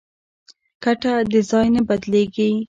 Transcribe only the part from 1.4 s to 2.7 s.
ځای نه بدلېږي.